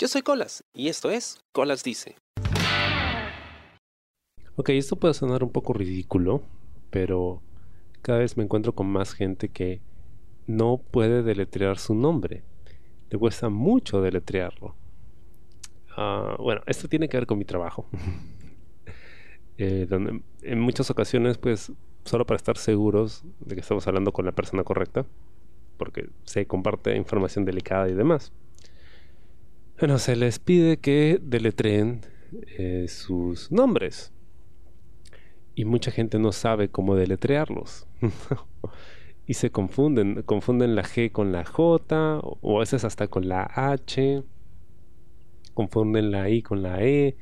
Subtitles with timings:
[0.00, 2.14] Yo soy Colas y esto es Colas Dice.
[4.54, 6.40] Ok, esto puede sonar un poco ridículo,
[6.90, 7.42] pero
[8.00, 9.80] cada vez me encuentro con más gente que
[10.46, 12.44] no puede deletrear su nombre.
[13.10, 14.76] Le cuesta mucho deletrearlo.
[15.96, 17.86] Ah, bueno, esto tiene que ver con mi trabajo.
[19.60, 19.88] Eh,
[20.42, 21.72] en muchas ocasiones, pues,
[22.04, 25.04] solo para estar seguros de que estamos hablando con la persona correcta,
[25.76, 28.32] porque se comparte información delicada y demás.
[29.78, 32.00] Bueno, se les pide que deletreen
[32.58, 34.12] eh, sus nombres.
[35.54, 37.86] Y mucha gente no sabe cómo deletrearlos.
[39.26, 43.44] y se confunden, confunden la G con la J, o a veces hasta con la
[43.44, 44.24] H,
[45.54, 47.16] confunden la I con la E.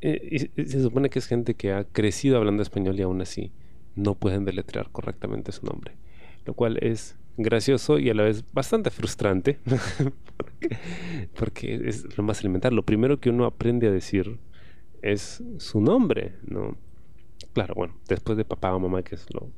[0.00, 3.52] Eh, y se supone que es gente que ha crecido hablando español y aún así
[3.96, 5.94] no pueden deletrear correctamente su nombre.
[6.46, 9.58] Lo cual es gracioso y a la vez bastante frustrante.
[11.38, 12.74] porque, es lo más elemental.
[12.74, 14.38] Lo primero que uno aprende a decir
[15.02, 16.76] es su nombre, ¿no?
[17.52, 19.50] Claro, bueno, después de papá o mamá, que es lo,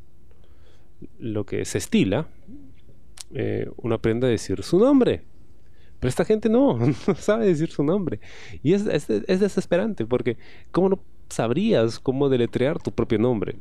[1.18, 2.28] lo que se estila,
[3.34, 5.22] eh, uno aprende a decir su nombre.
[5.98, 6.78] Pero esta gente no,
[7.18, 8.20] sabe decir su nombre.
[8.62, 10.36] Y es, es desesperante, porque
[10.70, 13.56] ¿cómo no sabrías cómo deletrear tu propio nombre?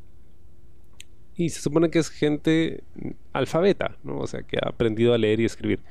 [1.38, 2.84] Y se supone que es gente
[3.32, 4.18] alfabeta, ¿no?
[4.18, 5.82] O sea, que ha aprendido a leer y escribir.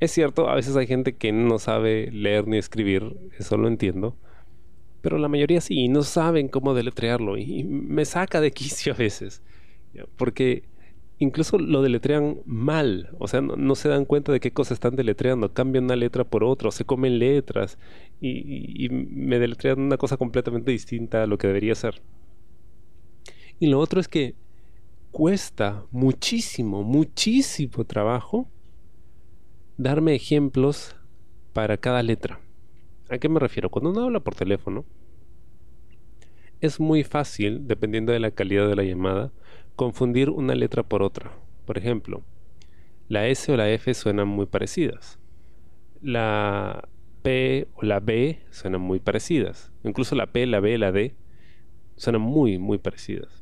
[0.00, 4.16] Es cierto, a veces hay gente que no sabe leer ni escribir, eso lo entiendo.
[5.00, 7.36] Pero la mayoría sí, no saben cómo deletrearlo.
[7.36, 9.42] Y me saca de quicio a veces.
[10.16, 10.64] Porque
[11.18, 13.10] incluso lo deletrean mal.
[13.20, 15.52] O sea, no, se dan cuenta de qué cosas están deletreando.
[15.52, 17.78] Cambian una letra por otra, se comen letras.
[18.20, 22.02] Y, y me deletrean una cosa completamente distinta a lo que debería ser.
[23.60, 24.34] Y lo otro es que
[25.18, 28.48] cuesta muchísimo, muchísimo trabajo
[29.76, 30.94] darme ejemplos
[31.52, 32.38] para cada letra.
[33.10, 33.68] ¿A qué me refiero?
[33.68, 34.84] Cuando uno habla por teléfono,
[36.60, 39.32] es muy fácil, dependiendo de la calidad de la llamada,
[39.74, 41.32] confundir una letra por otra.
[41.66, 42.22] Por ejemplo,
[43.08, 45.18] la S o la F suenan muy parecidas.
[46.00, 46.88] La
[47.22, 49.72] P o la B suenan muy parecidas.
[49.82, 51.16] Incluso la P, la B, la D
[51.96, 53.37] suenan muy, muy parecidas.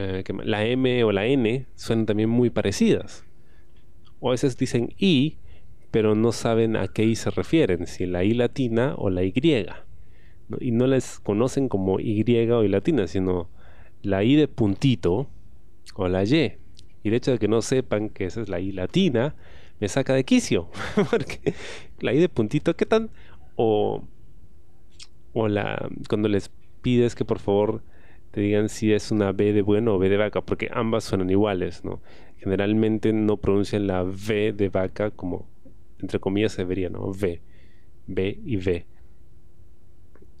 [0.00, 3.24] Eh, la M o la N suenan también muy parecidas.
[4.20, 5.38] O a veces dicen I,
[5.90, 9.32] pero no saben a qué I se refieren, si la I latina o la Y.
[10.60, 13.50] Y no les conocen como Y o I latina, sino
[14.02, 15.28] la I de puntito
[15.94, 16.58] o la Y.
[17.02, 19.34] Y el hecho de que no sepan que esa es la I latina
[19.80, 20.70] me saca de quicio.
[21.10, 21.54] Porque
[21.98, 23.10] la I de puntito, ¿qué tan?
[23.56, 24.04] O,
[25.32, 27.82] o la, cuando les pides que por favor
[28.30, 31.30] te digan si es una B de bueno o B de vaca, porque ambas suenan
[31.30, 32.00] iguales, ¿no?
[32.36, 35.48] Generalmente no pronuncian la V de vaca como,
[35.98, 37.06] entre comillas, se debería, ¿no?
[37.06, 37.42] V,
[38.06, 38.86] B y V.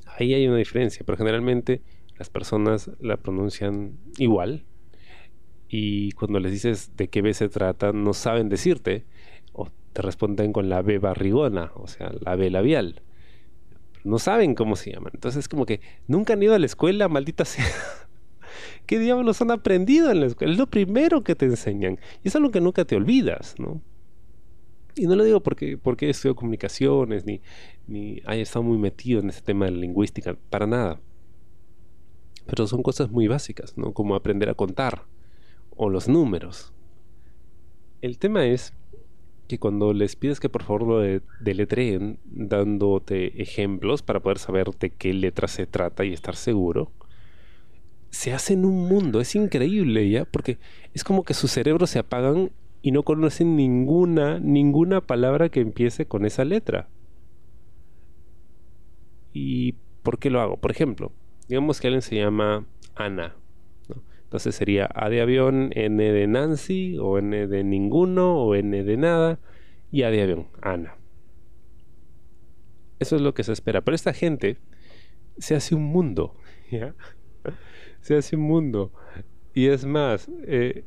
[0.06, 1.82] Ahí hay una diferencia, pero generalmente
[2.18, 4.64] las personas la pronuncian igual
[5.68, 9.04] y cuando les dices de qué B se trata, no saben decirte
[9.52, 13.02] o te responden con la B barrigona, o sea, la B labial
[14.08, 15.12] no saben cómo se llaman.
[15.14, 17.64] Entonces es como que nunca han ido a la escuela, maldita sea.
[18.86, 20.52] ¿Qué diablos han aprendido en la escuela?
[20.52, 21.98] Es lo primero que te enseñan.
[22.24, 23.82] Y es algo que nunca te olvidas, ¿no?
[24.96, 27.40] Y no lo digo porque, porque he estudiado comunicaciones, ni,
[27.86, 31.00] ni haya estado muy metido en ese tema de la lingüística, para nada.
[32.46, 33.92] Pero son cosas muy básicas, ¿no?
[33.92, 35.04] Como aprender a contar,
[35.76, 36.72] o los números.
[38.00, 38.72] El tema es
[39.48, 44.90] que cuando les pides que por favor lo deletreen dándote ejemplos para poder saber de
[44.90, 46.92] qué letra se trata y estar seguro,
[48.10, 50.58] se hacen un mundo, es increíble ya, porque
[50.94, 52.50] es como que sus cerebros se apagan
[52.82, 56.88] y no conocen ninguna, ninguna palabra que empiece con esa letra.
[59.32, 59.72] ¿Y
[60.02, 60.56] por qué lo hago?
[60.58, 61.12] Por ejemplo,
[61.48, 63.34] digamos que alguien se llama Ana,
[64.28, 68.96] entonces sería A de avión, N de Nancy, o N de ninguno, o N de
[68.98, 69.40] nada,
[69.90, 70.98] y A de avión, Ana.
[72.98, 73.80] Eso es lo que se espera.
[73.80, 74.58] Pero esta gente
[75.38, 76.36] se hace un mundo,
[76.70, 76.94] ¿ya?
[78.02, 78.92] Se hace un mundo.
[79.54, 80.84] Y es más, eh,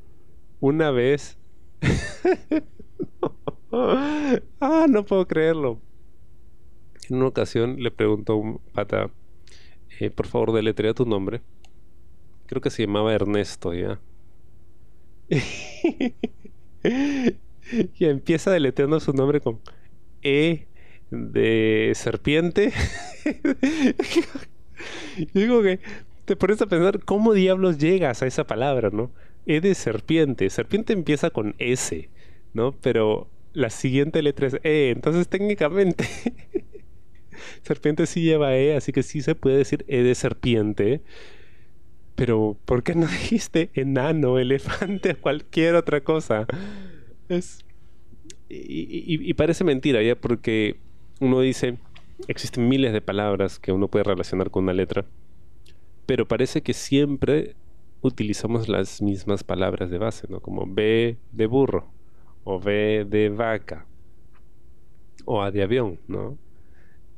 [0.59, 1.39] una vez...
[3.71, 5.81] ah, no puedo creerlo.
[7.09, 9.09] En una ocasión le preguntó a un pata,
[9.99, 11.41] eh, por favor, deletrea tu nombre
[12.51, 14.01] creo que se llamaba Ernesto, ¿ya?
[16.83, 19.61] y empieza deleteando su nombre con
[20.21, 20.67] E
[21.11, 22.73] de serpiente.
[25.33, 25.79] digo que
[26.25, 29.11] te pones a pensar cómo diablos llegas a esa palabra, ¿no?
[29.45, 30.49] E de serpiente.
[30.49, 32.09] Serpiente empieza con S,
[32.53, 32.73] ¿no?
[32.81, 34.89] Pero la siguiente letra es E.
[34.89, 36.05] Entonces técnicamente
[37.63, 41.01] serpiente sí lleva E, así que sí se puede decir E de serpiente.
[42.15, 46.45] Pero ¿por qué no dijiste enano, elefante cualquier otra cosa?
[47.29, 47.65] Es...
[48.49, 50.15] Y, y parece mentira, ¿ya?
[50.19, 50.75] Porque
[51.21, 51.77] uno dice,
[52.27, 55.05] existen miles de palabras que uno puede relacionar con una letra,
[56.05, 57.55] pero parece que siempre
[58.01, 60.39] utilizamos las mismas palabras de base, ¿no?
[60.41, 61.87] Como B de burro,
[62.43, 63.85] o B de vaca,
[65.25, 66.37] o A de avión, ¿no?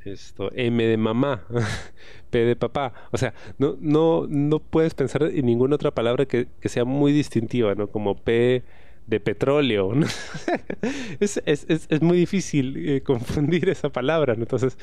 [0.06, 1.46] Esto, M de mamá,
[2.30, 2.94] P de papá.
[3.12, 7.74] O sea, no, no, no puedes pensar en ninguna otra palabra que, sea muy distintiva,
[7.76, 7.88] ¿no?
[7.88, 8.64] Como P
[9.08, 9.94] de petróleo.
[11.20, 14.42] es, es, es, muy difícil eh, confundir esa palabra, ¿no?
[14.42, 14.78] Entonces,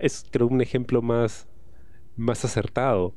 [0.00, 1.46] es creo un ejemplo más,
[2.16, 3.14] más acertado.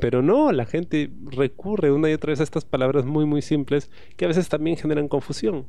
[0.00, 3.90] Pero no, la gente recurre una y otra vez a estas palabras muy, muy simples
[4.16, 5.66] que a veces también generan confusión.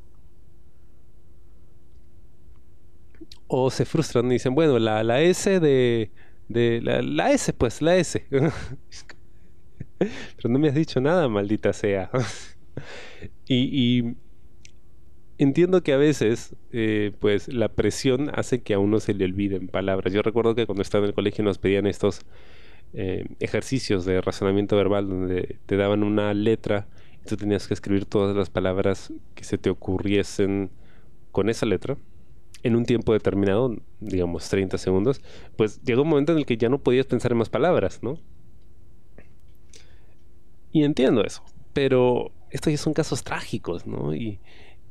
[3.52, 6.12] O se frustran y dicen, bueno, la, la S de...
[6.48, 8.26] de la, S, pues, la S.
[9.98, 12.12] Pero no me has dicho nada, maldita sea.
[13.48, 14.16] y,
[15.40, 19.68] entiendo que a veces, eh, pues, la presión hace que a uno se le olviden
[19.68, 20.14] palabras.
[20.14, 22.22] Yo recuerdo que cuando estaba en el colegio nos pedían estos
[22.94, 26.88] eh, ejercicios de razonamiento verbal donde te daban una letra
[27.24, 30.70] y tú tenías que escribir todas las palabras que se te ocurriesen
[31.32, 31.98] con esa letra
[32.64, 35.22] en un tiempo determinado, digamos 30 segundos,
[35.56, 38.20] pues llegó un momento en el que ya no podías pensar en más palabras, ¿no?
[40.72, 44.14] Y entiendo eso, pero estos ya son casos trágicos, ¿no?
[44.14, 44.40] Y,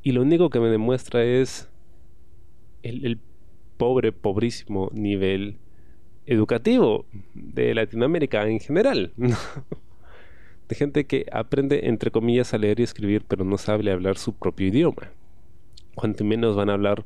[0.02, 1.68] y lo único que me demuestra es
[2.82, 3.18] el, el
[3.76, 5.58] pobre, pobrísimo nivel
[6.26, 9.12] educativo de Latinoamérica en general.
[10.68, 14.34] de gente que aprende, entre comillas, a leer y escribir, pero no sabe hablar su
[14.34, 15.10] propio idioma.
[15.94, 17.04] Cuanto menos van a hablar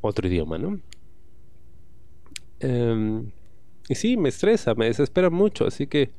[0.00, 0.80] otro idioma, ¿no?
[2.60, 3.30] Em,
[3.88, 6.10] y sí, me estresa, me desespera mucho, así que,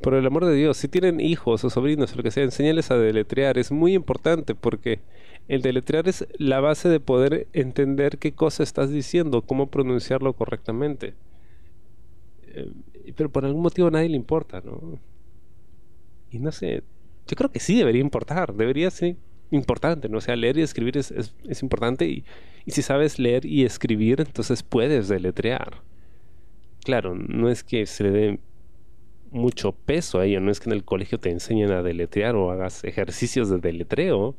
[0.00, 2.90] por el amor de Dios, si tienen hijos o sobrinos o lo que sea, enséñales
[2.90, 5.00] a deletrear, es muy importante porque
[5.48, 11.14] el deletrear es la base de poder entender qué cosa estás diciendo, cómo pronunciarlo correctamente.
[12.48, 12.72] Eh,
[13.16, 14.98] pero por algún motivo a nadie le importa, ¿no?
[16.30, 16.82] Y no sé,
[17.26, 19.16] yo creo que sí debería importar, debería ser
[19.50, 20.18] importante, ¿no?
[20.18, 22.24] O sea, leer y escribir es, es, importante y,
[22.64, 25.82] y, si sabes leer y escribir, entonces puedes deletrear.
[26.84, 28.40] Claro, no es que se le dé
[29.30, 32.50] mucho peso a ello, no es que en el colegio te enseñen a deletrear o
[32.50, 34.36] hagas ejercicios de deletreo,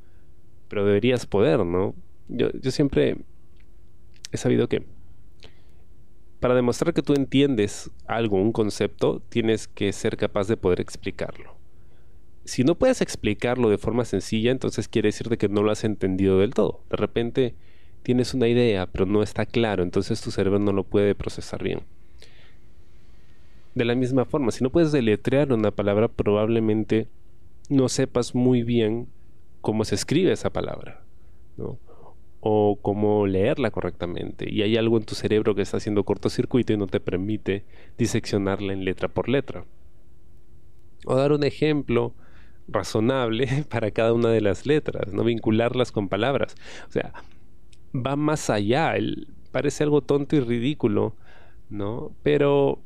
[0.68, 1.96] pero deberías poder, ¿no?
[2.28, 3.18] Yo, yo siempre
[4.31, 4.84] he sabido que
[6.42, 11.61] para demostrar que tú entiendes algo, un concepto, tienes que ser capaz de poder explicarlo.
[12.46, 16.40] Si no puedes explicarlo de forma sencilla, entonces quiere decir que no lo has entendido
[16.40, 16.82] del todo.
[16.90, 17.56] De repente
[18.04, 21.82] tienes una idea, pero no está claro, entonces tu cerebro no lo puede procesar bien.
[23.76, 27.08] De la misma forma, si no puedes deletrear una palabra, probablemente
[27.70, 29.08] no sepas muy bien
[29.62, 31.02] cómo se escribe esa palabra,
[31.58, 31.78] ¿no?
[32.42, 34.52] o cómo leerla correctamente.
[34.52, 37.64] Y hay algo en tu cerebro que está haciendo cortocircuito y no te permite
[37.98, 39.64] diseccionarla en letra por letra.
[41.06, 42.14] O dar un ejemplo
[42.68, 46.56] razonable para cada una de las letras, no vincularlas con palabras.
[46.88, 47.13] O sea,
[47.94, 48.94] va más allá.
[49.52, 51.16] parece algo tonto y ridículo,
[51.70, 52.12] ¿no?
[52.24, 52.80] Pero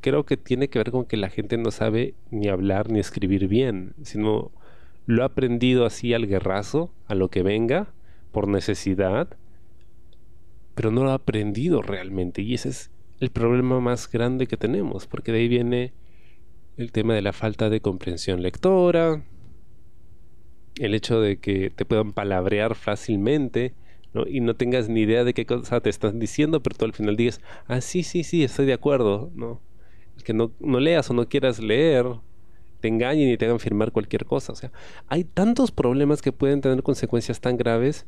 [0.00, 3.48] creo que tiene que ver con que la gente no sabe ni hablar ni escribir
[3.48, 4.50] bien, sino
[5.06, 7.92] lo ha aprendido así al guerrazo, a lo que venga,
[8.32, 9.36] por necesidad,
[10.74, 12.42] pero no lo ha aprendido realmente.
[12.42, 12.90] Y ese es
[13.20, 15.92] el problema más grande que tenemos, porque de ahí viene
[16.78, 19.24] el tema de la falta de comprensión lectora,
[20.76, 23.74] el hecho de que te puedan palabrear fácilmente,
[24.26, 27.16] y no tengas ni idea de qué cosa te están diciendo, pero tú al final
[27.16, 29.60] digas, ah, sí, sí, sí, estoy de acuerdo, ¿no?
[30.24, 32.06] que no, no leas o no quieras leer,
[32.80, 34.52] te engañen y te hagan firmar cualquier cosa.
[34.52, 34.72] O sea,
[35.08, 38.06] hay tantos problemas que pueden tener consecuencias tan graves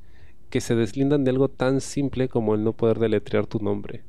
[0.48, 4.02] que se deslindan de algo tan simple como el no poder deletrear tu nombre.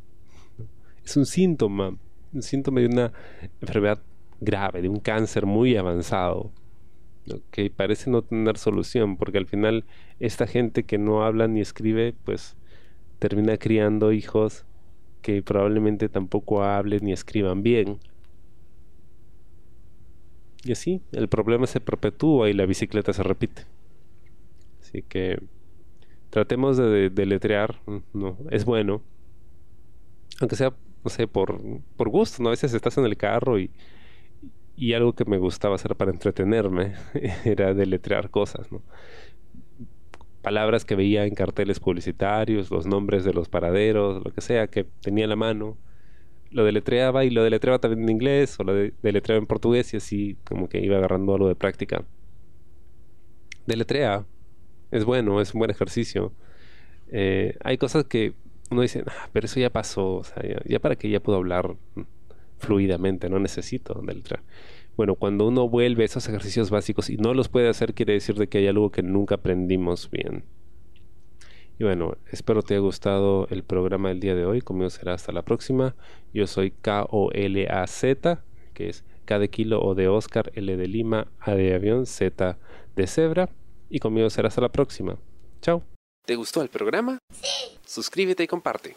[1.06, 1.96] Es un síntoma,
[2.34, 3.14] un síntoma de una
[3.62, 4.02] enfermedad
[4.42, 6.52] grave, de un cáncer muy avanzado,
[7.52, 9.86] que parece no tener solución, porque al final
[10.20, 12.58] esta gente que no habla ni escribe, pues
[13.20, 14.66] termina criando hijos
[15.22, 18.00] que probablemente tampoco hablen ni escriban bien
[20.64, 23.66] y así, el problema se perpetúa y la bicicleta se repite.
[24.80, 25.42] Así que
[26.30, 27.82] tratemos de deletrear,
[28.14, 29.02] no, es bueno.
[30.40, 31.60] Aunque sea, no sé, por,
[31.98, 32.50] por gusto, ¿no?
[32.50, 33.72] A veces estás en el carro y,
[34.76, 36.94] y algo que me gustaba hacer para entretenerme
[37.46, 38.82] era deletrear cosas, ¿no?
[40.42, 44.84] palabras que veía en carteles publicitarios, los nombres de los paraderos, lo que sea, que
[44.84, 45.78] tenía en la mano.
[46.50, 50.38] Lo deletreaba y lo deletreaba también en inglés o lo deletreaba en portugués y así
[50.44, 52.04] como que iba agarrando algo de práctica.
[53.68, 54.26] Deletrea.
[54.92, 56.34] Es bueno, es un buen ejercicio.
[57.12, 58.34] Eh, hay cosas que
[58.70, 61.76] uno dice, ah, pero eso ya pasó, o sea, ya, para que ya puedo hablar
[62.62, 64.44] fluidamente, no necesito deletrear.
[64.96, 68.36] Bueno, cuando uno vuelve a esos ejercicios básicos y no los puede hacer, quiere decir
[68.36, 70.44] de que hay algo que nunca aprendimos bien.
[71.80, 74.62] Y bueno, espero te haya gustado el programa del día de hoy.
[74.62, 75.96] Conmigo será hasta la próxima.
[76.32, 78.44] Yo soy K-O-L-A-Z,
[78.76, 82.60] que es K de kilo O de Oscar, L de Lima, A de avión, Z
[82.96, 83.50] de cebra.
[83.90, 85.18] Y conmigo será hasta la próxima.
[85.62, 85.82] Chao.
[86.26, 87.18] ¿Te gustó el programa?
[87.34, 87.80] Sí.
[87.84, 88.96] Suscríbete y comparte.